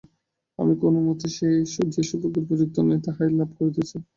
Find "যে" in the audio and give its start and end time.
1.93-2.01